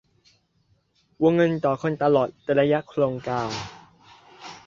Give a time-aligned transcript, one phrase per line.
[1.23, 3.51] วงเงินต่อคนตลอดระยะโครงการ